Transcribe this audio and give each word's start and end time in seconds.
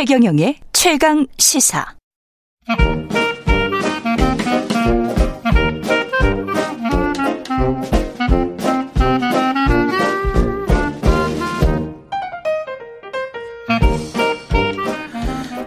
최경영의 0.00 0.56
최강 0.72 1.26
시사. 1.36 1.84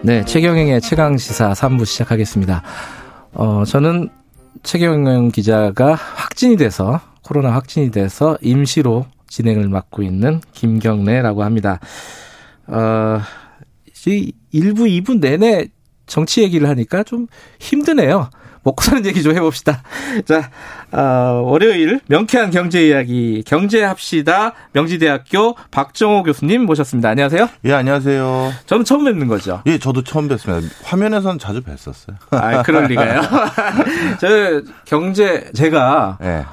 네, 0.02 0.24
최경영의 0.24 0.80
최강 0.80 1.16
시사 1.16 1.52
3부 1.52 1.86
시작하겠습니다. 1.86 2.64
어, 3.34 3.62
저는 3.64 4.08
최경영 4.64 5.30
기자가 5.30 5.94
확진이 5.94 6.56
돼서 6.56 7.00
코로나 7.22 7.52
확진이 7.52 7.92
돼서 7.92 8.36
임시로 8.42 9.06
진행을 9.28 9.68
맡고 9.68 10.02
있는 10.02 10.40
김경래라고 10.54 11.44
합니다. 11.44 11.78
어, 12.66 13.20
이 14.10 14.32
1부, 14.52 15.04
2부 15.04 15.20
내내 15.20 15.68
정치 16.06 16.42
얘기를 16.42 16.68
하니까 16.68 17.02
좀 17.02 17.26
힘드네요. 17.58 18.28
먹고 18.64 18.82
사는 18.82 19.04
얘기 19.04 19.22
좀 19.22 19.36
해봅시다. 19.36 19.82
자, 20.24 20.50
어, 20.90 21.42
월요일 21.44 22.00
명쾌한 22.08 22.50
경제 22.50 22.86
이야기 22.86 23.42
경제합시다 23.46 24.54
명지대학교 24.72 25.54
박정호 25.70 26.22
교수님 26.24 26.62
모셨습니다. 26.62 27.10
안녕하세요. 27.10 27.48
예, 27.66 27.72
안녕하세요. 27.74 28.52
저는 28.66 28.84
처음 28.84 29.04
뵙는 29.04 29.28
거죠. 29.28 29.62
예, 29.66 29.78
저도 29.78 30.02
처음 30.02 30.28
뵙습니다. 30.28 30.66
화면에선 30.82 31.38
자주 31.38 31.60
뵀었어요. 31.62 32.16
아, 32.32 32.62
그럴 32.62 32.86
리가요. 32.86 33.20
저 34.18 34.62
경제 34.86 35.50
제가 35.54 36.18
예. 36.22 36.44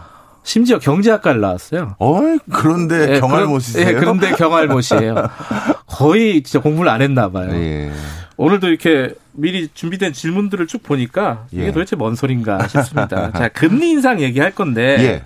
심지어 0.43 0.79
경제학과를 0.79 1.39
나왔어요. 1.39 1.95
어이, 1.99 2.39
그런데 2.51 3.15
예, 3.15 3.19
경알못이세요? 3.19 3.87
예, 3.87 3.93
그런데 3.93 4.31
경알못이에요. 4.31 5.15
거의 5.91 6.41
진짜 6.41 6.61
공부를 6.61 6.89
안 6.89 7.01
했나 7.01 7.29
봐요. 7.29 7.51
예. 7.53 7.91
오늘도 8.37 8.69
이렇게 8.69 9.13
미리 9.33 9.67
준비된 9.73 10.13
질문들을 10.13 10.65
쭉 10.67 10.81
보니까 10.81 11.45
이게 11.51 11.67
예. 11.67 11.71
도대체 11.71 11.95
뭔 11.95 12.15
소린가 12.15 12.67
싶습니다. 12.67 13.31
자, 13.37 13.49
금리 13.49 13.91
인상 13.91 14.21
얘기할 14.21 14.51
건데 14.51 14.97
예. 14.99 15.23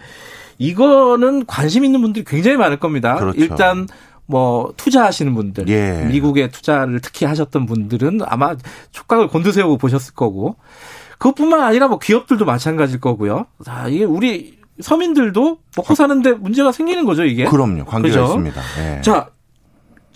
이거는 0.58 1.46
관심 1.46 1.86
있는 1.86 2.02
분들이 2.02 2.26
굉장히 2.26 2.58
많을 2.58 2.78
겁니다. 2.78 3.16
그렇죠. 3.16 3.40
일단 3.40 3.88
뭐 4.26 4.74
투자하시는 4.76 5.34
분들, 5.36 5.70
예. 5.70 6.06
미국에 6.10 6.50
투자를 6.50 7.00
특히 7.00 7.26
하셨던 7.26 7.68
분들은 7.68 8.22
아마 8.26 8.56
촉각을 8.92 9.28
곤두세우고 9.28 9.78
보셨을 9.78 10.16
거고 10.16 10.56
그것뿐만 11.20 11.62
아니라 11.62 11.88
뭐 11.88 12.00
기업들도 12.00 12.44
마찬가지일 12.44 13.00
거고요. 13.00 13.46
자, 13.64 13.88
이게 13.88 14.04
우리 14.04 14.58
서민들도 14.82 15.60
먹고 15.78 15.96
사는데 15.96 16.34
문제가 16.34 16.72
생기는 16.72 17.06
거죠, 17.06 17.24
이게. 17.24 17.46
그럼요. 17.46 17.86
관계가 17.86 18.14
그죠? 18.14 18.26
있습니다. 18.26 18.62
예. 18.80 19.02
자, 19.02 19.30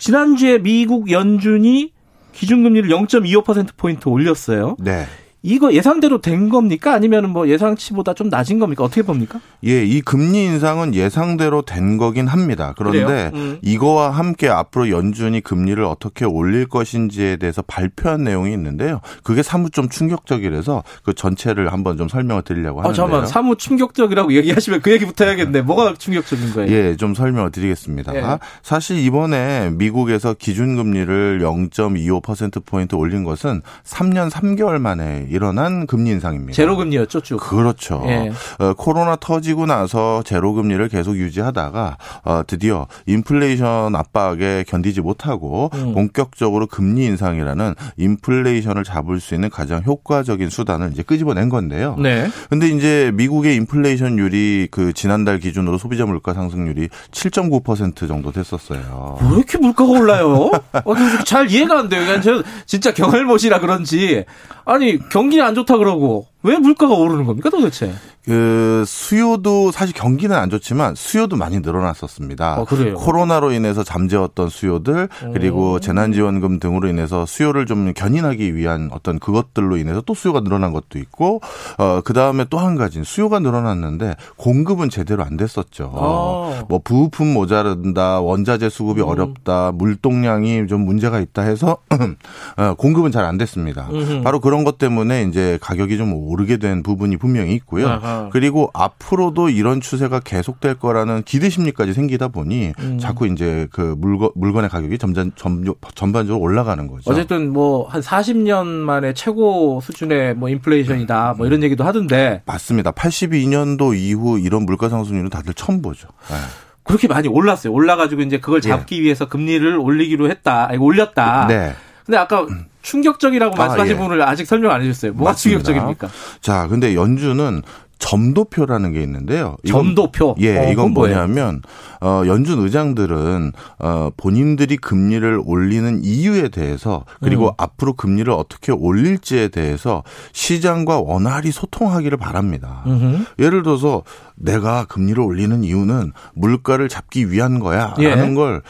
지난주에 0.00 0.58
미국 0.58 1.10
연준이 1.10 1.92
기준금리를 2.32 2.88
0.25%포인트 2.88 4.08
올렸어요. 4.08 4.76
네. 4.80 5.04
이거 5.42 5.72
예상대로 5.72 6.20
된 6.20 6.50
겁니까? 6.50 6.92
아니면 6.92 7.30
뭐 7.30 7.48
예상치보다 7.48 8.14
좀 8.14 8.28
낮은 8.28 8.58
겁니까? 8.58 8.84
어떻게 8.84 9.02
봅니까? 9.02 9.40
예, 9.64 9.84
이 9.84 10.02
금리 10.02 10.44
인상은 10.44 10.94
예상대로 10.94 11.62
된 11.62 11.96
거긴 11.96 12.26
합니다. 12.26 12.74
그런데 12.76 13.30
음. 13.34 13.58
이거와 13.62 14.10
함께 14.10 14.48
앞으로 14.48 14.90
연준이 14.90 15.40
금리를 15.40 15.82
어떻게 15.82 16.26
올릴 16.26 16.66
것인지에 16.68 17.36
대해서 17.36 17.62
발표한 17.62 18.24
내용이 18.24 18.52
있는데요. 18.52 19.00
그게 19.22 19.42
사뭇 19.42 19.72
좀 19.72 19.88
충격적이라서 19.88 20.82
그 21.04 21.14
전체를 21.14 21.72
한번 21.72 21.96
좀 21.96 22.08
설명을 22.08 22.42
드리려고 22.42 22.80
하는데요. 22.80 22.90
아, 22.90 22.94
잠깐만, 22.94 23.26
사뭇 23.26 23.58
충격적이라고 23.58 24.34
얘기하시면 24.34 24.82
그 24.82 24.92
얘기부터 24.92 25.24
해야겠네. 25.24 25.62
뭐가 25.62 25.94
충격적인 25.96 26.52
거예요? 26.52 26.70
예, 26.70 26.96
좀 26.96 27.14
설명을 27.14 27.50
드리겠습니다. 27.50 28.14
예. 28.14 28.38
사실 28.62 28.98
이번에 28.98 29.70
미국에서 29.70 30.34
기준금리를 30.34 31.40
0.25%포인트 31.40 32.94
올린 32.94 33.24
것은 33.24 33.62
3년 33.84 34.30
3개월 34.30 34.78
만에 34.78 35.29
일어난 35.30 35.86
금리 35.86 36.10
인상입니다. 36.10 36.52
제로 36.52 36.76
금리였죠, 36.76 37.20
쭉. 37.20 37.38
그렇죠. 37.38 38.02
예. 38.06 38.32
어, 38.58 38.74
코로나 38.74 39.16
터지고 39.16 39.66
나서 39.66 40.22
제로 40.24 40.52
금리를 40.52 40.88
계속 40.88 41.16
유지하다가 41.16 41.96
어, 42.24 42.42
드디어 42.46 42.86
인플레이션 43.06 43.94
압박에 43.94 44.64
견디지 44.66 45.00
못하고 45.00 45.70
음. 45.74 45.92
본격적으로 45.94 46.66
금리 46.66 47.04
인상이라는 47.06 47.74
인플레이션을 47.96 48.84
잡을 48.84 49.20
수 49.20 49.34
있는 49.34 49.50
가장 49.50 49.82
효과적인 49.84 50.50
수단을 50.50 50.90
이제 50.92 51.02
끄집어낸 51.02 51.48
건데요. 51.48 51.96
네. 51.98 52.28
근데 52.48 52.68
이제 52.68 53.10
미국의 53.14 53.56
인플레이션율이 53.56 54.68
그 54.70 54.92
지난달 54.92 55.38
기준으로 55.38 55.78
소비자 55.78 56.06
물가 56.06 56.34
상승률이 56.34 56.88
7.9% 57.10 58.08
정도 58.08 58.32
됐었어요. 58.32 59.18
왜 59.22 59.36
이렇게 59.36 59.58
물가가 59.58 59.90
올라요? 59.90 60.50
어, 60.72 60.94
잘 61.24 61.50
이해가 61.50 61.78
안 61.78 61.88
돼요. 61.88 62.04
그냥 62.04 62.20
저 62.20 62.42
진짜 62.66 62.92
경할못이라 62.92 63.60
그런지 63.60 64.24
아니 64.64 64.98
경 65.08 65.19
기는 65.28 65.44
안 65.44 65.54
좋다 65.54 65.76
그러고 65.76 66.26
왜 66.42 66.56
물가가 66.58 66.94
오르는 66.94 67.26
겁니까 67.26 67.50
도대체? 67.50 67.92
그 68.24 68.84
수요도 68.86 69.72
사실 69.72 69.94
경기는 69.94 70.34
안 70.36 70.48
좋지만 70.50 70.94
수요도 70.94 71.36
많이 71.36 71.58
늘어났었습니다. 71.60 72.54
아, 72.60 72.64
코로나로 72.94 73.52
인해서 73.52 73.82
잠재웠던 73.82 74.48
수요들 74.50 75.08
그리고 75.34 75.80
재난지원금 75.80 76.60
등으로 76.60 76.88
인해서 76.88 77.26
수요를 77.26 77.66
좀 77.66 77.92
견인하기 77.92 78.54
위한 78.54 78.88
어떤 78.92 79.18
그것들로 79.18 79.76
인해서 79.78 80.00
또 80.02 80.14
수요가 80.14 80.40
늘어난 80.40 80.72
것도 80.72 80.98
있고 80.98 81.40
어 81.78 82.00
그 82.04 82.12
다음에 82.12 82.44
또 82.48 82.60
한 82.60 82.76
가지 82.76 83.02
수요가 83.04 83.38
늘어났는데 83.38 84.16
공급은 84.36 84.90
제대로 84.90 85.24
안 85.24 85.36
됐었죠. 85.38 85.92
아. 85.96 86.64
뭐 86.68 86.78
부품 86.84 87.32
모자른다, 87.32 88.20
원자재 88.20 88.68
수급이 88.68 89.00
음. 89.00 89.08
어렵다, 89.08 89.72
물동량이 89.72 90.66
좀 90.66 90.82
문제가 90.84 91.20
있다 91.20 91.42
해서 91.42 91.78
어, 92.56 92.74
공급은 92.74 93.12
잘 93.12 93.24
안 93.24 93.38
됐습니다. 93.38 93.88
음흠. 93.92 94.22
바로 94.22 94.40
그런 94.40 94.64
것 94.64 94.76
때문에 94.78 95.09
이제 95.28 95.58
가격이 95.60 95.98
좀 95.98 96.14
오르게 96.14 96.56
된 96.56 96.82
부분이 96.82 97.16
분명히 97.16 97.54
있고요. 97.54 97.88
아하. 97.88 98.28
그리고 98.32 98.70
앞으로도 98.72 99.50
이런 99.50 99.80
추세가 99.80 100.20
계속될 100.20 100.76
거라는 100.76 101.22
기대 101.24 101.50
심리까지 101.50 101.92
생기다 101.92 102.28
보니 102.28 102.72
음. 102.78 102.98
자꾸 102.98 103.26
이제 103.26 103.66
그 103.72 103.94
물건 103.98 104.30
물건의 104.34 104.70
가격이 104.70 104.98
점점 104.98 105.32
점, 105.34 105.64
전반적으로 105.94 106.42
올라가는 106.42 106.86
거죠. 106.86 107.10
어쨌든 107.10 107.52
뭐 107.52 107.80
한 107.90 108.00
40년 108.00 108.66
만에 108.66 109.12
최고 109.14 109.80
수준의 109.82 110.34
뭐 110.34 110.48
인플레이션이다 110.48 111.34
뭐 111.36 111.46
이런 111.46 111.62
얘기도 111.62 111.84
하던데 111.84 112.42
맞습니다. 112.46 112.92
82년도 112.92 113.96
이후 113.96 114.38
이런 114.38 114.64
물가 114.64 114.88
상승률은 114.88 115.30
다들 115.30 115.54
처음 115.54 115.82
보죠. 115.82 116.08
네. 116.28 116.36
그렇게 116.84 117.08
많이 117.08 117.28
올랐어요. 117.28 117.72
올라가지고 117.72 118.22
이제 118.22 118.38
그걸 118.40 118.60
잡기 118.60 118.96
네. 118.96 119.02
위해서 119.02 119.28
금리를 119.28 119.76
올리기로 119.76 120.30
했다. 120.30 120.68
아니 120.68 120.78
올렸다. 120.78 121.46
네. 121.46 121.74
근데 122.04 122.18
아까 122.18 122.46
충격적이라고 122.82 123.54
아, 123.54 123.66
말씀하신 123.66 123.94
예. 123.94 123.98
부분을 123.98 124.22
아직 124.22 124.46
설명 124.46 124.72
안 124.72 124.80
해주셨어요. 124.80 125.12
뭐가 125.12 125.32
맞습니다. 125.32 125.62
충격적입니까? 125.62 126.08
자, 126.40 126.66
근데 126.68 126.94
연준은 126.94 127.62
점도표라는 127.98 128.92
게 128.92 129.02
있는데요. 129.02 129.56
이건, 129.62 129.84
점도표. 129.84 130.36
예, 130.40 130.58
어, 130.58 130.70
이건 130.72 130.92
뭐냐면 130.92 131.62
어 132.00 132.22
연준 132.26 132.58
의장들은 132.60 133.52
어 133.78 134.10
본인들이 134.16 134.78
금리를 134.78 135.40
올리는 135.44 136.00
이유에 136.02 136.48
대해서 136.48 137.04
그리고 137.20 137.48
음. 137.48 137.52
앞으로 137.58 137.92
금리를 137.92 138.32
어떻게 138.32 138.72
올릴지에 138.72 139.48
대해서 139.48 140.02
시장과 140.32 141.00
원활히 141.00 141.52
소통하기를 141.52 142.16
바랍니다. 142.18 142.82
음흠. 142.86 143.24
예를 143.38 143.62
들어서 143.62 144.02
내가 144.36 144.86
금리를 144.86 145.22
올리는 145.22 145.62
이유는 145.62 146.12
물가를 146.34 146.88
잡기 146.88 147.30
위한 147.30 147.58
거야라는 147.58 148.30
예. 148.30 148.34
걸 148.34 148.62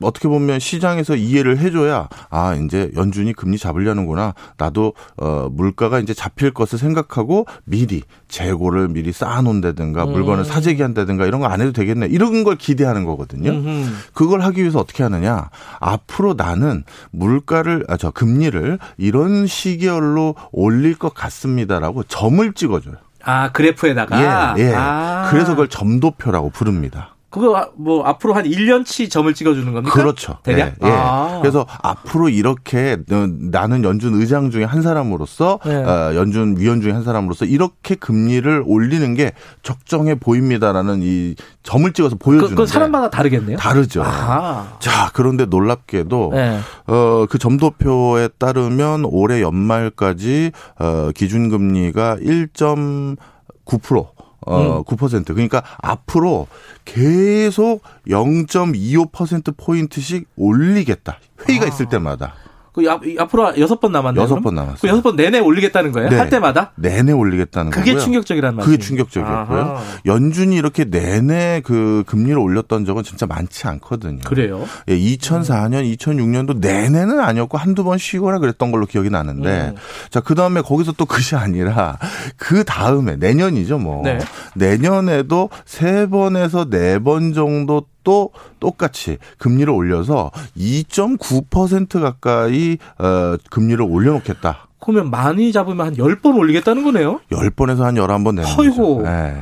어떻게 0.00 0.28
보면 0.28 0.58
시장에서 0.58 1.16
이해를 1.16 1.58
해줘야 1.58 2.08
아 2.30 2.54
이제 2.54 2.90
연준이 2.96 3.32
금리 3.32 3.56
잡으려는구나 3.58 4.34
나도 4.58 4.92
어 5.16 5.48
물가가 5.50 6.00
이제 6.00 6.12
잡힐 6.12 6.50
것을 6.52 6.78
생각하고 6.78 7.46
미리 7.64 8.02
재고를 8.28 8.88
미리 8.88 9.12
쌓아놓는다든가 9.12 10.04
음. 10.04 10.12
물건을 10.12 10.44
사재기한다든가 10.44 11.24
이런 11.26 11.40
거 11.40 11.46
안 11.46 11.60
해도 11.60 11.72
되겠네 11.72 12.06
이런 12.06 12.42
걸 12.44 12.56
기대하는 12.66 13.04
거거든요. 13.04 13.50
음흠. 13.50 13.90
그걸 14.12 14.40
하기 14.42 14.60
위해서 14.60 14.80
어떻게 14.80 15.02
하느냐 15.02 15.50
앞으로 15.80 16.34
나는 16.34 16.82
물가를 17.10 17.84
아 17.88 17.96
저 17.96 18.10
금리를 18.10 18.78
이런 18.98 19.46
시계열로 19.46 20.34
올릴 20.52 20.96
것 20.98 21.14
같습니다라고 21.14 22.02
점을 22.04 22.52
찍어줘요. 22.52 22.94
아 23.24 23.50
그래프에다가 23.52 24.54
예, 24.58 24.62
예. 24.64 24.74
아. 24.74 25.28
그래서 25.30 25.52
그걸 25.52 25.68
점도표라고 25.68 26.50
부릅니다. 26.50 27.15
그거 27.28 27.70
뭐 27.76 28.04
앞으로 28.04 28.34
한 28.34 28.44
1년치 28.44 29.10
점을 29.10 29.32
찍어주는 29.32 29.72
겁니까? 29.72 29.92
그렇죠. 29.92 30.38
대략. 30.42 30.74
예, 30.82 30.86
예. 30.86 30.90
아. 30.90 31.38
그래서 31.42 31.66
앞으로 31.82 32.28
이렇게 32.28 32.98
나는 33.08 33.84
연준 33.84 34.14
의장 34.14 34.50
중에 34.50 34.64
한 34.64 34.80
사람으로서 34.80 35.58
네. 35.66 35.74
어, 35.74 36.14
연준 36.14 36.56
위원 36.56 36.80
중에 36.80 36.92
한 36.92 37.02
사람으로서 37.02 37.44
이렇게 37.44 37.96
금리를 37.96 38.62
올리는 38.64 39.14
게 39.14 39.32
적정해 39.62 40.14
보입니다라는 40.14 41.00
이 41.02 41.34
점을 41.62 41.92
찍어서 41.92 42.16
보여주는. 42.16 42.50
그, 42.50 42.54
건 42.54 42.66
사람마다 42.66 43.10
다르겠네요. 43.10 43.58
다르죠. 43.58 44.02
아. 44.04 44.76
자 44.78 45.10
그런데 45.12 45.46
놀랍게도 45.46 46.30
네. 46.32 46.60
어, 46.86 47.26
그 47.28 47.38
점도표에 47.38 48.28
따르면 48.38 49.04
올해 49.04 49.42
연말까지 49.42 50.52
어, 50.78 51.10
기준금리가 51.14 52.16
1.9% 52.20 54.15
어, 54.46 54.78
음. 54.78 54.84
9%. 54.84 55.26
그러니까 55.26 55.62
앞으로 55.78 56.46
계속 56.84 57.82
0.25% 58.08 59.56
포인트씩 59.56 60.28
올리겠다. 60.36 61.18
회의가 61.48 61.66
아. 61.66 61.68
있을 61.68 61.86
때마다. 61.88 62.34
그 62.76 62.84
앞으로 63.18 63.58
여섯 63.58 63.80
번 63.80 63.90
남았네요. 63.92 64.22
여섯 64.22 64.40
번 64.40 64.54
남았어요. 64.54 64.76
그 64.82 64.88
여섯 64.88 65.00
번 65.02 65.16
내내 65.16 65.38
올리겠다는 65.38 65.92
거예요? 65.92 66.10
네. 66.10 66.16
할 66.16 66.28
때마다? 66.28 66.72
내내 66.76 67.12
올리겠다는 67.12 67.70
그게 67.70 67.92
거고요. 67.92 68.04
충격적이란 68.04 68.54
말이에요. 68.56 68.64
그게 68.70 68.76
충격적이었고요. 68.84 69.58
아하. 69.60 69.80
연준이 70.04 70.56
이렇게 70.56 70.84
내내 70.84 71.62
그 71.64 72.04
금리를 72.06 72.38
올렸던 72.38 72.84
적은 72.84 73.02
진짜 73.02 73.24
많지 73.24 73.66
않거든요. 73.66 74.20
그래요? 74.26 74.64
예, 74.88 74.96
2004년, 74.98 75.96
2006년도 75.96 76.58
내내는 76.58 77.18
아니었고 77.18 77.56
한두 77.56 77.82
번 77.82 77.96
쉬거나 77.96 78.38
그랬던 78.40 78.70
걸로 78.70 78.84
기억이 78.84 79.08
나는데 79.08 79.72
음. 79.74 79.74
자, 80.10 80.20
그다음에 80.20 80.60
거기서 80.60 80.92
또 80.92 81.06
그것이 81.06 81.34
아니라 81.34 81.96
그 82.36 82.62
다음에 82.64 83.16
내년이죠, 83.16 83.78
뭐. 83.78 84.02
네. 84.04 84.18
내년에도 84.54 85.48
세 85.64 86.06
번에서 86.08 86.68
네 86.68 86.98
번 86.98 87.32
정도 87.32 87.84
또 88.06 88.30
똑같이 88.60 89.18
금리를 89.38 89.68
올려서 89.68 90.30
2.9% 90.56 92.00
가까이 92.00 92.78
어 92.98 93.36
금리를 93.50 93.84
올려놓겠다. 93.84 94.68
그러면 94.78 95.10
많이 95.10 95.50
잡으면 95.50 95.86
한 95.86 95.94
10번 95.96 96.38
올리겠다는 96.38 96.84
거네요? 96.84 97.20
10번에서 97.32 97.80
한 97.80 97.96
11번 97.96 98.36
되는 98.36 98.56
거죠. 98.56 99.02
네. 99.02 99.34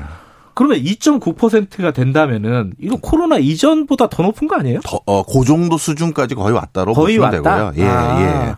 그러면 0.55 0.79
2.9%가 0.79 1.91
된다면은 1.91 2.73
이거 2.79 2.97
코로나 3.03 3.37
이전보다 3.37 4.09
더 4.09 4.23
높은 4.23 4.49
거 4.49 4.57
아니에요? 4.57 4.81
더, 4.85 4.99
어, 5.05 5.23
그 5.25 5.45
정도 5.45 5.77
수준까지 5.77 6.35
거의 6.37 6.55
왔다로 6.55 6.95
거의 6.95 7.19
보시면 7.19 7.45
왔다? 7.45 7.73
되고요. 7.73 7.85
예, 7.85 7.91
아. 7.91 8.21
예. 8.23 8.55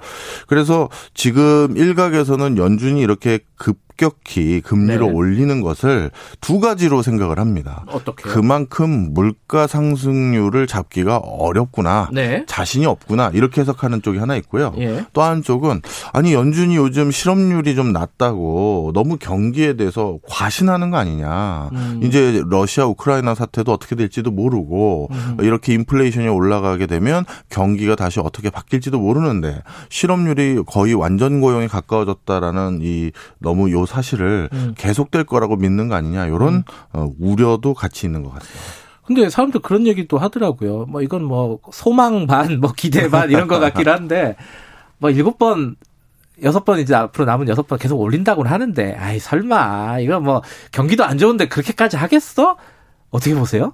그래서 0.47 0.89
지금 1.15 1.77
일각에서는 1.77 2.59
연준이 2.59 3.01
이렇게 3.01 3.41
급 3.57 3.79
급격히 3.97 4.61
금리를 4.61 5.01
네. 5.01 5.13
올리는 5.13 5.61
것을 5.61 6.11
두 6.41 6.61
가지로 6.61 7.03
생각을 7.03 7.39
합니다. 7.39 7.85
어떻게? 7.89 8.23
그만큼 8.23 9.13
물가 9.13 9.67
상승률을 9.67 10.67
잡기가 10.67 11.17
어렵구나. 11.19 12.09
네. 12.13 12.45
자신이 12.47 12.87
없구나. 12.87 13.31
이렇게 13.35 13.63
해석하는 13.63 14.03
쪽이 14.03 14.19
하나 14.19 14.37
있고요. 14.37 14.73
예. 14.79 15.05
또 15.13 15.23
한쪽은 15.23 15.81
아니 16.13 16.35
연준이 16.35 16.77
요즘 16.77 17.11
실업률이 17.11 17.75
좀 17.75 17.93
낮다고 17.93 18.93
너무 18.95 19.17
경기에 19.17 19.75
대해서 19.75 20.19
과신하는 20.29 20.91
거 20.91 20.99
아니냐. 20.99 21.71
음. 21.73 22.01
이제 22.03 22.43
러시아 22.49 22.87
우크라이나 22.87 23.35
사태도 23.35 23.73
어떻게 23.73 23.97
될지도 23.97 24.31
모르고 24.31 25.09
음. 25.11 25.37
이렇게 25.41 25.73
인플레이션이 25.75 26.29
올라가게 26.29 26.87
되면 26.87 27.25
경기가 27.49 27.97
다시 27.97 28.21
어떻게 28.21 28.51
바뀔지도 28.51 28.99
모르는데 28.99 29.63
실업률이 29.89 30.63
거의 30.67 30.95
완전 30.95 31.41
고용에 31.41 31.67
가까워졌다라는 31.67 32.81
이 32.83 33.11
너무 33.39 33.71
요 33.71 33.86
사실을 33.87 34.49
음. 34.53 34.75
계속될 34.77 35.25
거라고 35.25 35.57
믿는 35.57 35.89
거 35.89 35.95
아니냐 35.95 36.27
이런 36.27 36.55
음. 36.55 36.63
어, 36.93 37.09
우려도 37.19 37.75
같이 37.75 38.07
있는 38.07 38.23
것 38.23 38.31
같아요. 38.31 38.51
근데 39.07 39.31
사람들 39.31 39.61
그런 39.61 39.87
얘기도 39.87 40.19
하더라고요. 40.19 40.87
뭐 40.87 41.01
이건 41.01 41.23
뭐 41.25 41.61
소망 41.73 42.27
반, 42.27 42.61
뭐 42.61 42.73
기대 42.77 43.09
반 43.09 43.31
이런 43.31 43.47
것 43.47 43.61
같긴 43.61 43.89
한데 43.89 44.37
뭐 44.99 45.11
일곱 45.11 45.39
번 45.39 45.77
여섯 46.43 46.65
번 46.65 46.81
이제 46.81 46.95
앞으로 46.95 47.25
남은 47.25 47.49
여섯 47.49 47.67
번 47.67 47.79
계속 47.79 48.01
올린다고는 48.01 48.51
하는데 48.51 48.95
아이 48.99 49.19
설마 49.19 50.01
이거 50.01 50.21
뭐 50.21 50.43
경기도 50.73 51.05
안 51.05 51.19
좋은데 51.19 51.47
그렇게까지 51.49 51.97
하겠어? 51.97 52.57
어떻게 53.11 53.35
보세요? 53.35 53.73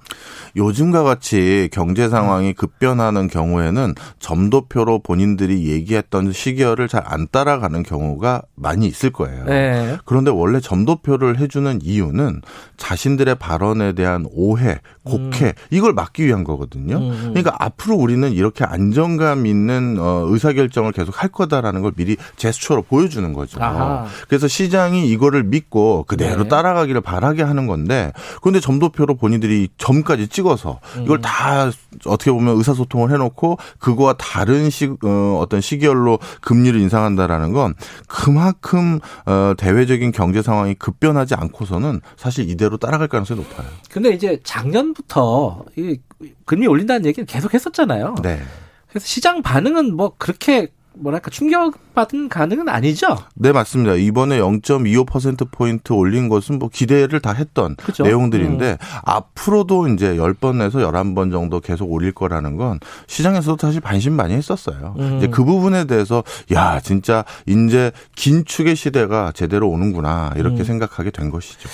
요즘과 0.55 1.03
같이 1.03 1.69
경제 1.71 2.07
상황이 2.09 2.53
급변하는 2.53 3.27
경우에는 3.27 3.95
점도표로 4.19 4.99
본인들이 4.99 5.67
얘기했던 5.69 6.31
시기열을 6.31 6.87
잘 6.87 7.03
안 7.05 7.27
따라가는 7.29 7.83
경우가 7.83 8.43
많이 8.55 8.87
있을 8.87 9.11
거예요. 9.11 9.43
네. 9.43 9.97
그런데 10.05 10.31
원래 10.31 10.59
점도표를 10.61 11.37
해주는 11.37 11.79
이유는 11.83 12.41
자신들의 12.77 13.35
발언에 13.35 13.91
대한 13.93 14.25
오해, 14.31 14.79
곡해 15.03 15.45
음. 15.47 15.51
이걸 15.69 15.93
막기 15.93 16.25
위한 16.25 16.43
거거든요. 16.43 16.97
음. 16.97 17.11
음. 17.11 17.19
그러니까 17.33 17.55
앞으로 17.59 17.95
우리는 17.95 18.31
이렇게 18.31 18.63
안정감 18.63 19.45
있는 19.45 19.97
어, 19.99 20.25
의사결정을 20.29 20.91
계속 20.91 21.21
할 21.21 21.29
거다라는 21.29 21.81
걸 21.81 21.91
미리 21.95 22.17
제스처로 22.37 22.81
보여주는 22.83 23.31
거죠. 23.33 23.61
아하. 23.61 24.05
그래서 24.27 24.47
시장이 24.47 25.09
이거를 25.09 25.43
믿고 25.43 26.05
그대로 26.07 26.43
네. 26.43 26.49
따라가기를 26.49 27.01
바라게 27.01 27.43
하는 27.43 27.67
건데 27.67 28.11
그런데 28.41 28.59
점도표로 28.59 29.15
본인들이 29.15 29.69
점까지 29.77 30.27
찍어서 30.27 30.79
이걸 31.03 31.19
음. 31.19 31.21
다 31.21 31.71
어떻게 32.05 32.31
보면 32.31 32.57
의사소통을 32.57 33.11
해놓고 33.11 33.57
그거와 33.79 34.13
다른 34.13 34.69
시, 34.69 34.85
어, 35.03 35.39
어떤 35.41 35.61
시기열로 35.61 36.19
금리를 36.41 36.79
인상한다라는 36.79 37.53
건 37.53 37.73
그만큼 38.07 38.99
어, 39.25 39.53
대외적인 39.57 40.11
경제 40.11 40.41
상황이 40.41 40.73
급변하지 40.75 41.35
않고서는 41.35 42.01
사실 42.15 42.49
이대로 42.49 42.77
따라갈 42.77 43.07
가능성이 43.07 43.41
높아요. 43.41 43.67
근데 43.89 44.11
이제 44.11 44.39
작년 44.43 44.92
부터 44.93 45.65
이 45.75 45.99
금리 46.45 46.67
올린다는 46.67 47.05
얘기를 47.05 47.25
계속 47.25 47.53
했었잖아요. 47.53 48.15
네. 48.23 48.41
그래서 48.87 49.05
시장 49.07 49.41
반응은 49.41 49.95
뭐 49.95 50.13
그렇게 50.17 50.69
뭐랄까 50.95 51.29
충격받은 51.31 52.29
가능은 52.29 52.69
아니죠? 52.69 53.17
네 53.35 53.51
맞습니다. 53.51 53.95
이번에 53.95 54.39
0.25% 54.39 55.49
포인트 55.51 55.93
올린 55.93 56.29
것은 56.29 56.59
뭐 56.59 56.69
기대를 56.71 57.19
다 57.19 57.33
했던 57.33 57.75
그렇죠? 57.75 58.03
내용들인데 58.03 58.71
음. 58.71 58.77
앞으로도 59.03 59.87
이제 59.87 60.15
10번에서 60.15 60.73
11번 60.73 61.31
정도 61.31 61.59
계속 61.59 61.91
올릴 61.91 62.11
거라는 62.11 62.57
건 62.57 62.79
시장에서도 63.07 63.57
사실 63.59 63.81
반신반의 63.81 64.37
했었어요. 64.37 64.95
음. 64.99 65.17
이제 65.17 65.27
그 65.27 65.43
부분에 65.43 65.85
대해서 65.85 66.23
야 66.51 66.79
진짜 66.79 67.25
이제 67.47 67.91
긴축의 68.15 68.75
시대가 68.75 69.31
제대로 69.33 69.69
오는구나 69.69 70.33
이렇게 70.35 70.59
음. 70.59 70.63
생각하게 70.63 71.11
된 71.11 71.29
것이죠. 71.29 71.69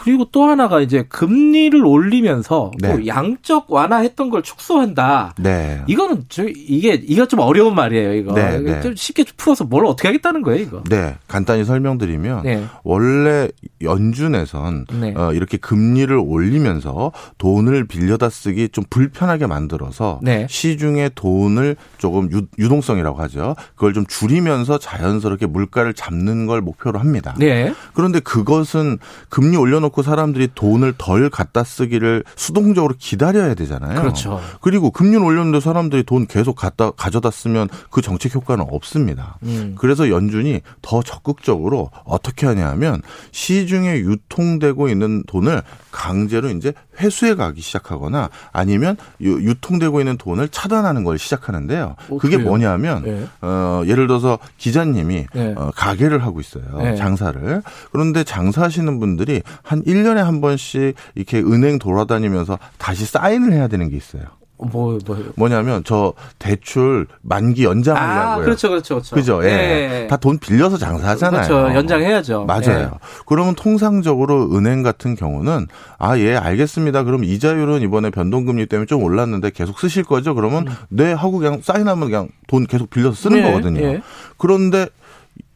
그리고 0.00 0.26
또 0.30 0.44
하나가 0.44 0.80
이제 0.80 1.04
금리를 1.08 1.84
올리면서 1.84 2.70
네. 2.80 3.04
양적 3.08 3.66
완화했던 3.68 4.30
걸 4.30 4.42
축소한다. 4.42 5.34
네. 5.38 5.82
이거는 5.88 6.24
저 6.28 6.44
이게 6.46 7.02
이거 7.04 7.26
좀 7.26 7.40
어려운 7.40 7.74
말이에요. 7.74 8.14
이거 8.14 8.32
네, 8.32 8.60
네. 8.60 8.80
좀 8.80 8.94
쉽게 8.94 9.24
풀어서 9.36 9.64
뭘 9.64 9.84
어떻게 9.86 10.06
하겠다는 10.06 10.42
거예요, 10.42 10.62
이거. 10.62 10.84
네, 10.88 11.16
간단히 11.26 11.64
설명드리면 11.64 12.42
네. 12.44 12.64
원래 12.84 13.48
연준에선 13.82 14.86
네. 15.00 15.14
어, 15.16 15.32
이렇게 15.32 15.56
금리를 15.56 16.16
올리면서 16.16 17.10
돈을 17.38 17.88
빌려다 17.88 18.30
쓰기 18.30 18.68
좀 18.68 18.84
불편하게 18.88 19.48
만들어서 19.48 20.20
네. 20.22 20.46
시중에 20.48 21.10
돈을 21.16 21.74
조금 21.96 22.30
유, 22.30 22.42
유동성이라고 22.56 23.20
하죠. 23.22 23.56
그걸 23.74 23.94
좀 23.94 24.06
줄이면서 24.06 24.78
자연스럽게 24.78 25.46
물가를 25.46 25.92
잡는 25.92 26.46
걸 26.46 26.60
목표로 26.60 27.00
합니다. 27.00 27.34
네. 27.36 27.74
그런데 27.94 28.20
그것은 28.20 28.98
금리 29.28 29.56
올려놓고 29.56 29.87
놓고 29.88 30.02
사람들이 30.02 30.48
돈을 30.54 30.94
덜 30.98 31.28
갖다 31.30 31.64
쓰기를 31.64 32.24
수동적으로 32.36 32.94
기다려야 32.98 33.54
되잖아요. 33.54 34.00
그렇죠. 34.00 34.40
그리고 34.60 34.90
금융 34.90 35.24
올렸는데 35.24 35.60
사람들이 35.60 36.04
돈 36.04 36.26
계속 36.26 36.54
갖다 36.56 36.90
가져다 36.90 37.30
쓰면 37.30 37.68
그 37.90 38.00
정책 38.00 38.34
효과는 38.34 38.66
없습니다. 38.68 39.38
음. 39.42 39.74
그래서 39.78 40.10
연준이 40.10 40.60
더 40.82 41.02
적극적으로 41.02 41.90
어떻게 42.04 42.46
하냐면 42.46 43.02
시중에 43.32 43.98
유통되고 43.98 44.88
있는 44.88 45.22
돈을 45.26 45.62
강제로 45.90 46.48
이제 46.50 46.72
회수해 47.00 47.34
가기 47.34 47.60
시작하거나 47.60 48.28
아니면 48.52 48.96
유통되고 49.20 50.00
있는 50.00 50.16
돈을 50.16 50.48
차단하는 50.48 51.04
걸 51.04 51.18
시작하는데요. 51.18 51.96
어, 52.10 52.18
그게 52.18 52.36
뭐냐면 52.36 53.02
네. 53.02 53.26
어 53.40 53.82
예를 53.86 54.06
들어서 54.06 54.38
기자님이 54.58 55.26
네. 55.32 55.54
어, 55.56 55.70
가게를 55.74 56.22
하고 56.24 56.40
있어요. 56.40 56.64
네. 56.78 56.96
장사를. 56.96 57.62
그런데 57.92 58.24
장사하시는 58.24 59.00
분들이 59.00 59.42
한 59.62 59.77
1년에 59.84 60.16
한 60.16 60.40
번씩 60.40 60.94
이렇게 61.14 61.38
은행 61.38 61.78
돌아다니면서 61.78 62.58
다시 62.78 63.04
사인을 63.04 63.52
해야 63.52 63.68
되는 63.68 63.88
게 63.88 63.96
있어요. 63.96 64.22
뭐, 64.58 64.98
뭐. 65.06 65.16
뭐냐면, 65.36 65.82
저, 65.84 66.12
대출 66.38 67.06
만기 67.22 67.64
연장하려고요. 67.64 68.42
아, 68.42 68.44
그렇죠, 68.44 68.68
그렇죠, 68.68 68.94
그렇죠. 68.96 69.14
그죠, 69.14 69.40
예. 69.44 69.48
네. 69.48 70.06
다돈 70.08 70.38
빌려서 70.38 70.76
장사하잖아요. 70.78 71.46
그렇죠, 71.48 71.74
연장해야죠. 71.76 72.44
맞아요. 72.44 72.62
네. 72.62 72.88
그러면 73.26 73.54
통상적으로 73.54 74.50
은행 74.56 74.82
같은 74.82 75.14
경우는, 75.14 75.68
아, 75.98 76.18
예, 76.18 76.34
알겠습니다. 76.34 77.04
그럼 77.04 77.22
이자율은 77.22 77.82
이번에 77.82 78.10
변동금리 78.10 78.66
때문에 78.66 78.86
좀 78.86 79.02
올랐는데 79.04 79.50
계속 79.50 79.78
쓰실 79.78 80.02
거죠? 80.02 80.34
그러면, 80.34 80.66
음. 80.66 80.74
네, 80.88 81.12
하고 81.12 81.38
그냥 81.38 81.60
사인하면 81.62 82.08
그냥 82.10 82.28
돈 82.48 82.66
계속 82.66 82.90
빌려서 82.90 83.14
쓰는 83.14 83.40
네, 83.40 83.44
거거든요. 83.44 83.80
예. 83.80 84.02
그런데, 84.38 84.88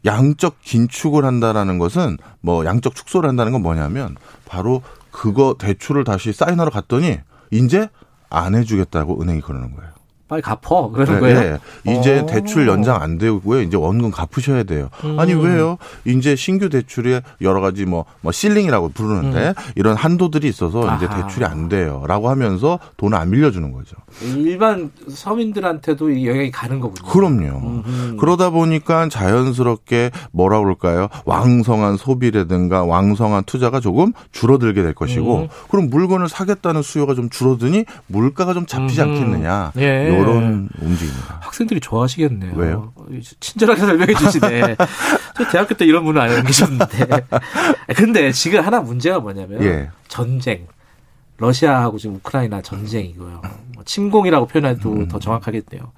양적 0.05 0.61
긴축을 0.63 1.25
한다라는 1.25 1.79
것은 1.79 2.19
뭐 2.41 2.65
양적 2.65 2.95
축소를 2.95 3.29
한다는 3.29 3.53
건 3.53 3.63
뭐냐면 3.63 4.17
바로 4.47 4.83
그거 5.11 5.57
대출을 5.59 6.05
다시 6.05 6.33
사인하러 6.33 6.71
갔더니 6.71 7.19
이제 7.51 7.89
안 8.31 8.55
해주겠다고 8.55 9.21
은행이 9.21 9.43
그러는 9.43 9.75
거예요. 9.75 9.92
빨리 10.33 10.41
갚어 10.41 10.91
그러는 10.91 11.15
네, 11.15 11.21
거예요. 11.21 11.59
네. 11.85 12.01
이제 12.01 12.21
오. 12.21 12.27
대출 12.27 12.67
연장 12.67 13.03
안 13.03 13.19
되고요. 13.19 13.61
이제 13.61 13.77
원금 13.77 14.11
갚으셔야 14.11 14.63
돼요. 14.63 14.89
음. 15.05 15.21
아니 15.21 15.35
왜요? 15.35 15.77
이제 16.07 16.35
신규 16.37 16.71
대출에 16.71 17.21
여러 17.43 17.61
가지 17.61 17.85
뭐, 17.85 18.07
뭐 18.23 18.33
실링이라고 18.33 18.93
부르는데 18.95 19.49
음. 19.49 19.55
이런 19.75 19.95
한도들이 19.95 20.49
있어서 20.49 20.89
아하. 20.89 20.97
이제 20.97 21.07
대출이 21.07 21.45
안 21.45 21.69
돼요라고 21.69 22.31
하면서 22.31 22.79
돈을 22.97 23.19
안 23.19 23.31
빌려주는 23.31 23.73
거죠. 23.73 23.95
일반 24.23 24.91
서민들한테도 25.07 26.25
영향이 26.25 26.51
가는 26.51 26.81
거군요. 26.81 27.11
그럼요. 27.11 27.59
음흠. 27.59 28.17
그러다 28.17 28.49
보니까 28.49 29.11
자연스럽게 29.11 30.13
뭐라 30.31 30.61
그럴까요? 30.61 31.09
왕성한 31.27 31.99
소비라든가 31.99 32.85
왕성한 32.85 33.45
투자가 33.45 33.81
조금 33.81 34.15
줄어들게 34.31 34.83
될 34.83 34.95
것이고 34.95 35.41
음. 35.41 35.49
그럼 35.71 35.91
물건을 35.91 36.31
사겠다는 36.31 36.81
수요가 36.81 37.15
좀 37.15 37.29
줄어드니 37.29 37.85
물가가 38.07 38.55
좀 38.55 38.65
잡히지 38.65 39.03
않겠느냐. 39.03 39.73
예. 39.77 40.22
그런 40.25 40.69
움직임입니다. 40.81 41.39
학생들이 41.43 41.81
좋아하시겠네요. 41.81 42.53
왜요? 42.55 42.93
친절하게 43.41 43.81
설명해 43.81 44.15
주시네. 44.15 44.77
저 45.37 45.51
대학교 45.51 45.75
때 45.75 45.85
이런 45.85 46.05
분은 46.05 46.21
안 46.21 46.45
계셨는데. 46.45 47.07
근데 47.97 48.33
지금 48.33 48.61
하나 48.61 48.81
문제가 48.81 49.19
뭐냐면 49.21 49.63
예. 49.63 49.91
전쟁. 50.09 50.67
러시아하고 51.39 51.99
지금 51.99 52.17
우크라이나 52.17 52.63
전쟁이고요. 52.63 53.43
뭐 53.75 53.85
침공이라고 53.85 54.47
표현해도 54.47 54.93
음. 54.93 55.09
더 55.09 55.19
정확하겠네요. 55.19 55.93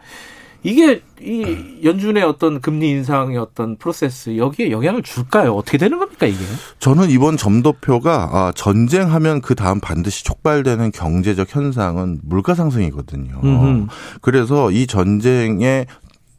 이게 0.65 1.03
이 1.21 1.81
연준의 1.85 2.23
어떤 2.23 2.61
금리 2.61 2.91
인상의 2.91 3.37
어떤 3.37 3.77
프로세스 3.77 4.39
여기에 4.39 4.71
영향을 4.71 5.03
줄까요? 5.03 5.55
어떻게 5.55 5.77
되는 5.77 5.99
겁니까 5.99 6.27
이게? 6.27 6.39
저는 6.81 7.11
이번 7.11 7.37
점도표가 7.37 8.31
아, 8.33 8.53
전쟁하면 8.57 9.43
그 9.43 9.55
다음 9.55 9.79
반드시 9.79 10.25
촉발되는 10.25 10.91
경제적 10.91 11.55
현상은 11.55 12.19
물가 12.25 12.55
상승이거든요. 12.55 13.87
그래서 14.23 14.71
이 14.71 14.87
전쟁의 14.87 15.87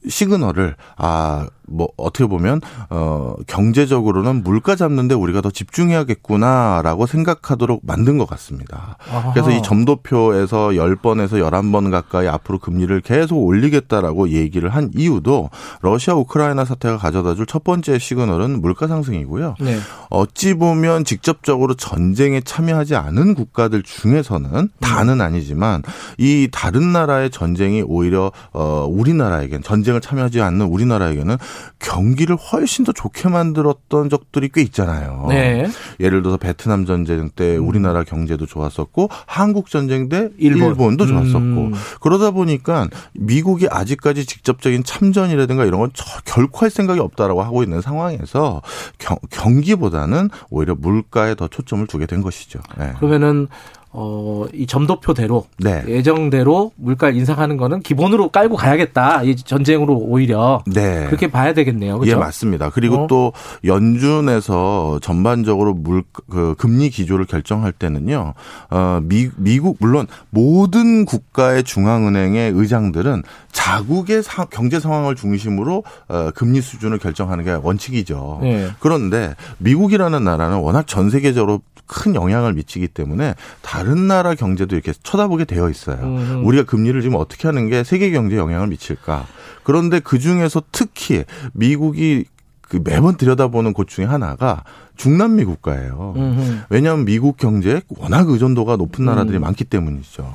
시그널을 0.07 0.75
아 0.97 1.47
뭐 1.67 1.87
어떻게 1.97 2.27
보면 2.27 2.61
어 2.89 3.33
경제적으로는 3.47 4.43
물가 4.43 4.75
잡는데 4.75 5.15
우리가 5.15 5.41
더 5.41 5.49
집중해야겠구나라고 5.49 7.05
생각하도록 7.05 7.81
만든 7.83 8.17
것 8.17 8.27
같습니다. 8.29 8.97
아하. 9.11 9.33
그래서 9.33 9.51
이 9.51 9.61
점도표에서 9.63 10.69
10번에서 10.69 11.31
11번 11.41 11.89
가까이 11.91 12.27
앞으로 12.27 12.59
금리를 12.59 12.99
계속 13.01 13.37
올리겠다라고 13.37 14.29
얘기를 14.29 14.69
한 14.69 14.91
이유도 14.95 15.49
러시아 15.81 16.13
우크라이나 16.15 16.65
사태가 16.65 16.97
가져다 16.97 17.33
줄 17.33 17.45
첫 17.55 17.63
번째 17.63 17.97
시그널은 17.99 18.59
물가 18.59 18.87
상승이고요. 18.87 19.55
네. 19.61 19.77
어찌 20.09 20.53
보면 20.55 21.05
직접적으로 21.05 21.73
전쟁에 21.75 22.41
참여하지 22.41 22.95
않은 22.95 23.35
국가들 23.35 23.83
중에서는 23.83 24.69
다는 24.81 25.21
아니지만 25.21 25.81
이 26.17 26.49
다른 26.51 26.91
나라의 26.91 27.29
전쟁이 27.29 27.81
오히려 27.81 28.31
어 28.51 28.85
우리나라에겐 28.89 29.61
전쟁을 29.63 30.01
참여하지 30.01 30.41
않는 30.41 30.65
우리나라에게는 30.65 31.37
경기를 31.79 32.35
훨씬 32.35 32.85
더 32.85 32.91
좋게 32.91 33.29
만들었던 33.29 34.09
적들이 34.09 34.49
꽤 34.53 34.61
있잖아요. 34.61 35.27
네. 35.29 35.67
예를 35.99 36.21
들어서 36.21 36.37
베트남 36.37 36.85
전쟁 36.85 37.29
때 37.29 37.57
음. 37.57 37.67
우리나라 37.67 38.03
경제도 38.03 38.45
좋았었고 38.45 39.09
한국 39.25 39.69
전쟁 39.69 40.09
때 40.09 40.29
일본. 40.37 40.95
도 40.97 41.05
좋았었고 41.05 41.39
음. 41.39 41.73
그러다 42.01 42.31
보니까 42.31 42.87
미국이 43.13 43.67
아직까지 43.69 44.25
직접적인 44.25 44.83
참전이라든가 44.83 45.65
이런 45.65 45.79
건 45.79 45.91
결코 46.25 46.59
할 46.59 46.69
생각이 46.69 46.99
없다라고 46.99 47.41
하고 47.41 47.63
있는 47.63 47.81
상황에서 47.81 48.61
경, 48.97 49.17
경기보다는 49.29 50.29
오히려 50.49 50.75
물가에 50.75 51.35
더 51.35 51.47
초점을 51.47 51.85
두게 51.87 52.05
된 52.05 52.21
것이죠. 52.21 52.59
네. 52.77 52.93
그러면은 52.97 53.47
어, 53.95 54.45
이 54.53 54.67
점도표대로 54.67 55.45
네. 55.59 55.83
예정대로 55.87 56.71
물가를 56.75 57.15
인상하는 57.15 57.57
거는 57.57 57.81
기본으로 57.81 58.29
깔고 58.29 58.55
가야겠다. 58.55 59.23
이 59.23 59.35
전쟁으로 59.35 59.95
오히려 59.95 60.63
네. 60.67 61.05
그렇게 61.07 61.29
봐야 61.29 61.53
되겠네요. 61.53 61.99
그렇죠? 61.99 62.11
예, 62.11 62.15
맞습니다. 62.15 62.69
그리고 62.69 63.03
어. 63.03 63.07
또 63.07 63.33
연준에서 63.63 64.99
전반적으로 65.01 65.73
물 65.73 66.03
그 66.29 66.55
금리 66.57 66.89
기조를 66.89 67.25
결정할 67.25 67.71
때는요. 67.71 68.33
어, 68.69 68.99
미, 69.03 69.29
미국 69.37 69.77
물론 69.79 70.07
모든 70.29 71.05
국가의 71.05 71.63
중앙은행의 71.63 72.51
의장들은 72.51 73.23
자국의 73.51 74.23
사, 74.23 74.45
경제 74.45 74.79
상황을 74.79 75.15
중심으로 75.15 75.83
어, 76.07 76.31
금리 76.35 76.61
수준을 76.61 76.99
결정하는 76.99 77.43
게 77.43 77.51
원칙이죠. 77.51 78.39
네. 78.41 78.69
그런데 78.79 79.35
미국이라는 79.59 80.23
나라는 80.23 80.57
워낙 80.57 80.87
전 80.87 81.09
세계적으로 81.09 81.61
큰 81.87 82.15
영향을 82.15 82.53
미치기 82.53 82.89
때문에 82.89 83.35
다른 83.61 84.07
나라 84.07 84.35
경제도 84.35 84.75
이렇게 84.75 84.93
쳐다보게 85.03 85.45
되어 85.45 85.69
있어요. 85.69 85.97
음. 86.01 86.45
우리가 86.45 86.63
금리를 86.63 86.99
지금 87.01 87.17
어떻게 87.17 87.47
하는 87.47 87.69
게 87.69 87.83
세계 87.83 88.11
경제에 88.11 88.37
영향을 88.37 88.67
미칠까? 88.67 89.27
그런데 89.63 89.99
그 89.99 90.19
중에서 90.19 90.63
특히 90.71 91.23
미국이 91.53 92.25
그 92.61 92.79
매번 92.83 93.17
들여다보는 93.17 93.73
곳 93.73 93.87
중에 93.87 94.05
하나가 94.05 94.63
중남미 94.95 95.45
국가예요. 95.45 96.13
음흠. 96.15 96.57
왜냐하면 96.69 97.05
미국 97.05 97.37
경제에 97.37 97.81
워낙 97.97 98.29
의존도가 98.29 98.77
높은 98.77 99.05
나라들이 99.05 99.37
음. 99.37 99.41
많기 99.41 99.63
때문이죠. 99.63 100.31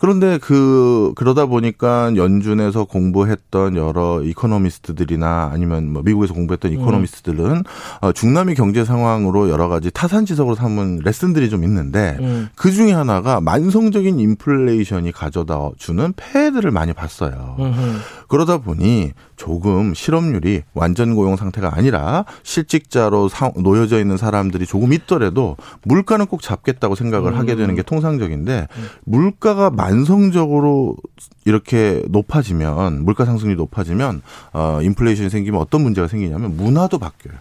그런데 0.00 0.38
그 0.38 1.12
그러다 1.14 1.46
보니까 1.46 2.12
연준에서 2.14 2.84
공부했던 2.84 3.76
여러 3.76 4.22
economist들이나 4.22 5.50
아니면 5.52 5.90
뭐 5.90 6.02
미국에서 6.02 6.34
공부했던 6.34 6.72
음. 6.72 6.76
economist들은 6.76 7.62
어, 8.02 8.12
중남미 8.12 8.54
경제 8.54 8.84
상황으로 8.84 9.48
여러 9.48 9.68
가지 9.68 9.90
타산지석으로 9.90 10.56
삼은 10.56 11.00
레슨들이 11.04 11.48
좀 11.48 11.64
있는데 11.64 12.18
음. 12.20 12.48
그 12.54 12.70
중에 12.70 12.92
하나가 12.92 13.40
만성적인 13.40 14.20
인플레이션이 14.20 15.12
가져다 15.12 15.70
주는 15.78 16.12
폐해들을 16.14 16.70
많이 16.70 16.92
봤어요. 16.92 17.56
음흠. 17.58 17.98
그러다 18.28 18.58
보니 18.58 19.12
조금 19.36 19.94
실업률이 19.94 20.62
완전 20.74 21.14
고용 21.14 21.36
상태가 21.36 21.76
아니라 21.76 22.24
실직자로 22.42 23.30
놓여져 23.56 23.93
있는 23.98 24.16
사람들이 24.16 24.66
조금 24.66 24.92
있더라도 24.92 25.56
물가는 25.82 26.24
꼭 26.26 26.42
잡겠다고 26.42 26.94
생각을 26.94 27.32
음. 27.32 27.38
하게 27.38 27.56
되는 27.56 27.74
게 27.74 27.82
통상적인데 27.82 28.68
음. 28.70 28.86
물가가 29.04 29.70
만성적으로 29.70 30.96
이렇게 31.44 32.02
높아지면 32.08 33.04
물가 33.04 33.24
상승률이 33.24 33.56
높아지면 33.58 34.22
어 34.52 34.80
인플레이션이 34.82 35.30
생기면 35.30 35.60
어떤 35.60 35.82
문제가 35.82 36.08
생기냐면 36.08 36.56
문화도 36.56 36.98
바뀌어요. 36.98 37.38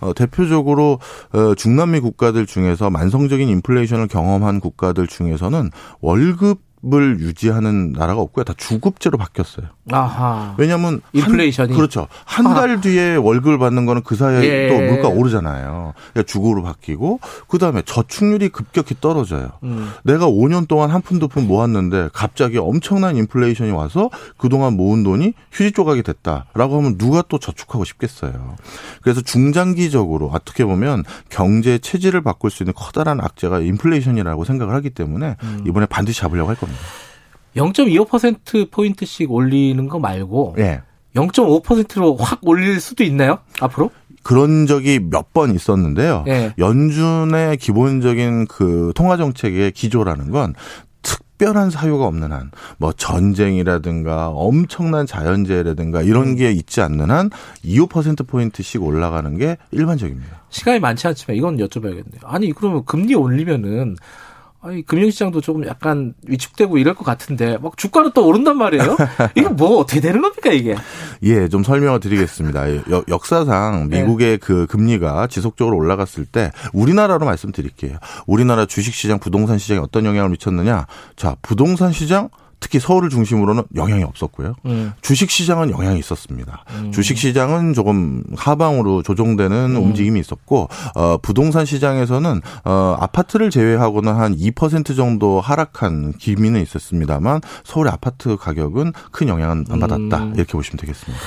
어, 0.00 0.12
대표적으로 0.14 0.98
어, 1.32 1.54
중남미 1.54 2.00
국가들 2.00 2.46
중에서 2.46 2.90
만성적인 2.90 3.48
인플레이션을 3.48 4.08
경험한 4.08 4.60
국가들 4.60 5.06
중에서는 5.06 5.70
월급 6.00 6.60
을 6.84 7.20
유지하는 7.20 7.92
나라가 7.92 8.20
없고요. 8.22 8.42
다 8.42 8.54
주급제로 8.56 9.16
바뀌었어요. 9.16 9.66
아하. 9.92 10.54
왜냐하면 10.58 11.00
인플레이션이 11.12 11.74
그렇죠. 11.74 12.08
한 12.24 12.44
달 12.54 12.80
뒤에 12.80 13.14
월급을 13.16 13.56
받는 13.58 13.86
거는 13.86 14.02
그 14.02 14.16
사이에 14.16 14.42
예. 14.42 14.68
또 14.68 14.74
물가 14.80 15.08
오르잖아요. 15.08 15.94
그러니까 16.12 16.22
주급으로 16.30 16.62
바뀌고 16.64 17.20
그 17.46 17.58
다음에 17.58 17.82
저축률이 17.84 18.48
급격히 18.48 18.96
떨어져요. 19.00 19.52
음. 19.62 19.92
내가 20.02 20.26
5년 20.26 20.66
동안 20.66 20.90
한 20.90 21.02
푼 21.02 21.20
두 21.20 21.28
푼 21.28 21.46
모았는데 21.46 22.08
갑자기 22.12 22.58
엄청난 22.58 23.16
인플레이션이 23.16 23.70
와서 23.70 24.10
그 24.36 24.48
동안 24.48 24.76
모은 24.76 25.04
돈이 25.04 25.34
휴지 25.52 25.70
조각이 25.72 26.02
됐다라고 26.02 26.78
하면 26.78 26.98
누가 26.98 27.22
또 27.28 27.38
저축하고 27.38 27.84
싶겠어요. 27.84 28.56
그래서 29.02 29.20
중장기적으로 29.20 30.30
어떻게 30.34 30.64
보면 30.64 31.04
경제 31.28 31.78
체질을 31.78 32.22
바꿀 32.22 32.50
수 32.50 32.64
있는 32.64 32.72
커다란 32.74 33.20
악재가 33.20 33.60
인플레이션이라고 33.60 34.44
생각을 34.44 34.74
하기 34.74 34.90
때문에 34.90 35.36
음. 35.42 35.64
이번에 35.66 35.86
반드시 35.86 36.18
잡으려고 36.20 36.48
할 36.48 36.56
겁니다. 36.56 36.71
0.25% 37.56 38.70
포인트씩 38.70 39.30
올리는 39.30 39.88
거 39.88 39.98
말고 39.98 40.56
예. 40.58 40.82
0.5%로 41.14 42.16
확 42.16 42.40
올릴 42.42 42.80
수도 42.80 43.04
있나요? 43.04 43.38
앞으로? 43.60 43.90
그런 44.22 44.66
적이 44.66 45.00
몇 45.00 45.32
번 45.32 45.54
있었는데요. 45.54 46.24
예. 46.28 46.54
연준의 46.58 47.56
기본적인 47.56 48.46
그 48.46 48.92
통화 48.94 49.16
정책의 49.16 49.72
기조라는 49.72 50.30
건 50.30 50.54
특별한 51.02 51.70
사유가 51.70 52.06
없는 52.06 52.32
한, 52.32 52.50
뭐 52.78 52.92
전쟁이라든가 52.92 54.28
엄청난 54.28 55.06
자연재해라든가 55.06 56.02
이런 56.02 56.28
음. 56.28 56.36
게 56.36 56.52
있지 56.52 56.80
않는 56.82 57.10
한 57.10 57.30
2, 57.62 57.80
5%포인트씩 57.80 58.82
올라가는 58.82 59.36
게 59.38 59.56
일반적입니다. 59.70 60.42
시간이 60.50 60.80
많지 60.80 61.06
않지만 61.08 61.36
이건 61.36 61.56
여쭤봐야겠네요. 61.56 62.20
아니, 62.24 62.52
그러면 62.52 62.84
금리 62.84 63.14
올리면은 63.14 63.96
아니, 64.64 64.86
금융시장도 64.86 65.40
조금 65.40 65.66
약간 65.66 66.14
위축되고 66.24 66.78
이럴 66.78 66.94
것 66.94 67.04
같은데, 67.04 67.58
막 67.58 67.76
주가는 67.76 68.12
또 68.14 68.26
오른단 68.26 68.56
말이에요? 68.56 68.96
이거 69.34 69.50
뭐 69.50 69.78
어떻게 69.78 70.00
되는 70.00 70.22
겁니까, 70.22 70.52
이게? 70.52 70.76
예, 71.24 71.48
좀 71.48 71.64
설명을 71.64 71.98
드리겠습니다. 71.98 72.66
역사상 73.08 73.88
네. 73.88 74.02
미국의 74.02 74.28
네. 74.28 74.36
그 74.36 74.68
금리가 74.68 75.26
지속적으로 75.26 75.76
올라갔을 75.76 76.26
때, 76.26 76.52
우리나라로 76.72 77.26
말씀드릴게요. 77.26 77.98
우리나라 78.26 78.64
주식시장, 78.64 79.18
부동산 79.18 79.58
시장에 79.58 79.80
어떤 79.80 80.04
영향을 80.04 80.30
미쳤느냐? 80.30 80.86
자, 81.16 81.36
부동산 81.42 81.90
시장, 81.90 82.28
특히 82.62 82.78
서울을 82.78 83.10
중심으로는 83.10 83.64
영향이 83.74 84.04
없었고요. 84.04 84.54
음. 84.66 84.92
주식 85.02 85.30
시장은 85.30 85.70
영향이 85.70 85.98
있었습니다. 85.98 86.64
음. 86.70 86.92
주식 86.92 87.18
시장은 87.18 87.74
조금 87.74 88.22
하방으로 88.36 89.02
조정되는 89.02 89.76
음. 89.76 89.82
움직임이 89.82 90.20
있었고 90.20 90.68
어 90.94 91.18
부동산 91.18 91.66
시장에서는 91.66 92.40
어 92.64 92.96
아파트를 93.00 93.50
제외하고는 93.50 94.14
한 94.14 94.36
2% 94.36 94.96
정도 94.96 95.40
하락한 95.40 96.12
기미는 96.18 96.62
있었습니다만 96.62 97.40
서울의 97.64 97.92
아파트 97.92 98.36
가격은 98.36 98.92
큰 99.10 99.28
영향은 99.28 99.66
안 99.68 99.80
받았다. 99.80 100.24
음. 100.24 100.34
이렇게 100.36 100.52
보시면 100.52 100.78
되겠습니다. 100.78 101.20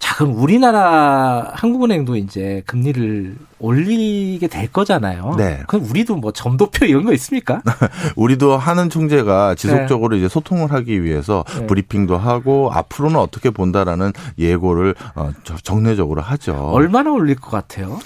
자, 0.00 0.16
그럼 0.16 0.34
우리나라 0.36 1.52
한국은행도 1.54 2.16
이제 2.16 2.62
금리를 2.66 3.36
올리게 3.58 4.48
될 4.48 4.72
거잖아요. 4.72 5.34
네. 5.36 5.62
그럼 5.68 5.84
우리도 5.88 6.16
뭐 6.16 6.32
점도표 6.32 6.86
이런 6.86 7.04
거 7.04 7.12
있습니까? 7.12 7.60
우리도 8.16 8.56
하는 8.56 8.88
총재가 8.88 9.54
지속적으로 9.54 10.14
네. 10.16 10.20
이제 10.20 10.28
소통을 10.28 10.72
하기 10.72 11.04
위해서 11.04 11.44
네. 11.54 11.66
브리핑도 11.66 12.16
하고 12.16 12.70
앞으로는 12.72 13.16
어떻게 13.20 13.50
본다라는 13.50 14.12
예고를 14.38 14.94
어, 15.14 15.32
정례적으로 15.62 16.22
하죠. 16.22 16.54
얼마나 16.72 17.12
올릴 17.12 17.36
것 17.36 17.50
같아요? 17.50 17.98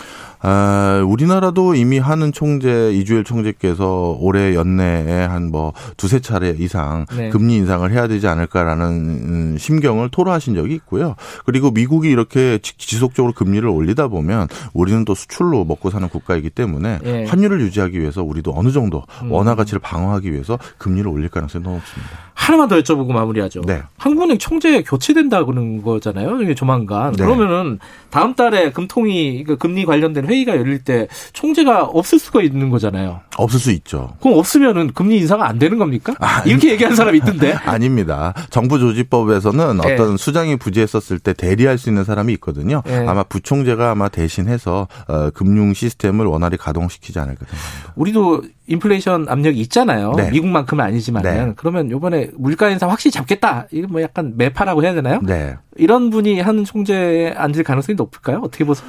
아, 0.46 1.02
우리나라도 1.06 1.74
이미 1.74 1.98
하는 1.98 2.30
총재 2.32 2.92
이주일 2.92 3.24
총재께서 3.24 4.18
올해 4.20 4.54
연내에 4.54 5.24
한 5.24 5.44
뭐 5.54 5.72
두세 5.96 6.18
차례 6.20 6.50
이상 6.58 7.06
네. 7.16 7.28
금리 7.28 7.54
인상을 7.56 7.88
해야 7.92 8.08
되지 8.08 8.26
않을까라는 8.26 9.56
심경을 9.58 10.08
토로하신 10.08 10.54
적이 10.56 10.74
있고요. 10.74 11.14
그리고 11.44 11.70
미국이 11.70 12.08
이렇게 12.08 12.58
지속적으로 12.60 13.32
금리를 13.34 13.68
올리다 13.68 14.08
보면 14.08 14.48
우리는 14.72 15.04
또 15.04 15.14
수출로 15.14 15.64
먹고 15.64 15.90
사는 15.90 16.08
국가이기 16.08 16.50
때문에 16.50 16.98
네. 17.04 17.24
환율을 17.26 17.60
유지하기 17.60 18.00
위해서 18.00 18.24
우리도 18.24 18.52
어느 18.56 18.72
정도 18.72 19.04
음. 19.22 19.30
원화 19.30 19.54
가치를 19.54 19.80
방어하기 19.80 20.32
위해서 20.32 20.58
금리를 20.78 21.08
올릴 21.08 21.28
가능성이 21.28 21.62
너무 21.62 21.76
높습니다. 21.76 22.10
하나만 22.44 22.68
더 22.68 22.76
여쭤보고 22.78 23.12
마무리하죠. 23.12 23.62
네. 23.62 23.80
한국은행 23.96 24.36
총재 24.36 24.82
교체된다 24.82 25.44
그러는 25.46 25.82
거잖아요. 25.82 26.42
이게 26.42 26.54
조만간. 26.54 27.12
네. 27.12 27.24
그러면은 27.24 27.78
다음 28.10 28.34
달에 28.34 28.70
금통위 28.70 29.44
그 29.44 29.56
금리 29.56 29.86
관련된 29.86 30.26
회의가 30.26 30.54
열릴 30.56 30.84
때 30.84 31.08
총재가 31.32 31.84
없을 31.84 32.18
수가 32.18 32.42
있는 32.42 32.68
거잖아요. 32.68 33.20
없을 33.36 33.58
수 33.60 33.70
있죠. 33.72 34.14
그럼 34.20 34.38
없으면은 34.38 34.92
금리 34.92 35.18
인사가 35.18 35.48
안 35.48 35.58
되는 35.58 35.78
겁니까? 35.78 36.14
아, 36.20 36.42
이렇게 36.44 36.70
얘기하는 36.72 36.96
사람이 36.96 37.18
있던데. 37.18 37.52
아닙니다. 37.64 38.34
정부 38.50 38.78
조직법에서는 38.78 39.78
네. 39.78 39.94
어떤 39.94 40.16
수장이 40.16 40.56
부재했었을 40.56 41.18
때 41.18 41.32
대리할 41.32 41.78
수 41.78 41.88
있는 41.88 42.04
사람이 42.04 42.32
있거든요. 42.34 42.82
네. 42.84 43.06
아마 43.06 43.22
부총재가 43.22 43.90
아마 43.90 44.08
대신해서 44.08 44.88
어, 45.08 45.30
금융 45.30 45.74
시스템을 45.74 46.26
원활히 46.26 46.56
가동시키지 46.56 47.18
않을까 47.18 47.46
생각합니다. 47.46 47.92
우리도 47.96 48.42
인플레이션 48.66 49.26
압력이 49.28 49.60
있잖아요. 49.62 50.12
네. 50.16 50.30
미국만큼은 50.30 50.84
아니지만 50.84 51.22
네. 51.22 51.52
그러면 51.56 51.90
이번에 51.90 52.30
물가 52.36 52.70
인상 52.70 52.90
확실히 52.90 53.12
잡겠다. 53.12 53.66
이거 53.70 53.88
뭐 53.88 54.00
약간 54.02 54.34
매파라고 54.36 54.82
해야 54.82 54.94
되나요? 54.94 55.20
네. 55.22 55.56
이런 55.76 56.10
분이 56.10 56.40
하는 56.40 56.64
총재에 56.64 57.32
앉을 57.36 57.64
가능성이 57.64 57.96
높을까요? 57.96 58.40
어떻게 58.42 58.64
보세요? 58.64 58.88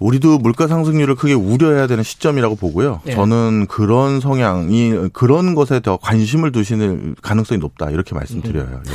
우리도 0.00 0.38
물가 0.38 0.66
상승률을 0.66 1.14
크게 1.14 1.34
우려해야 1.34 1.86
되는 1.86 2.02
시점이라고 2.02 2.56
보고요. 2.56 3.00
네. 3.04 3.14
저는 3.14 3.66
그런 3.66 4.18
성향이 4.20 5.10
그런 5.12 5.54
것에 5.54 5.80
더 5.80 5.96
관심을 5.98 6.52
두시는 6.52 7.16
가능성이 7.22 7.58
높다 7.60 7.90
이렇게 7.90 8.14
말씀드려요. 8.14 8.64
음. 8.64 8.82
예. 8.88 8.92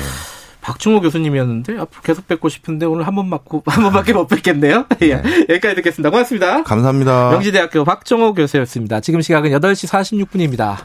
박중호 0.61 0.99
교수님이었는데 1.01 1.73
앞으로 1.77 2.01
계속 2.01 2.27
뵙고 2.27 2.49
싶은데 2.49 2.87
오늘 2.87 3.05
한 3.05 3.13
번 3.13 3.29
맞고 3.29 3.61
한 3.67 3.83
번밖에 3.83 4.13
못 4.13 4.25
뵙겠네요. 4.27 4.85
예. 5.03 5.17
네. 5.21 5.45
여기까지 5.47 5.75
듣겠습니다. 5.75 6.09
고맙습니다. 6.09 6.63
감사합니다. 6.63 7.29
명지대학교 7.29 7.83
박정호 7.83 8.33
교수였습니다. 8.33 8.99
지금 8.99 9.21
시각은 9.21 9.51
8시 9.51 9.87
46분입니다. 9.87 10.77